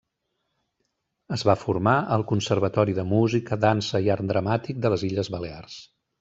[1.37, 5.79] Es va formar al Conservatori de Música, dansa i Art dramàtic de les Illes Balears.